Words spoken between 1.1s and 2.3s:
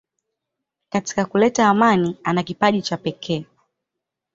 kuleta amani